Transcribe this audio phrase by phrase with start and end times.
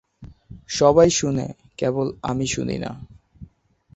[0.69, 1.45] সবাই শুনে
[1.77, 2.91] কেবল আমি শুনিনা।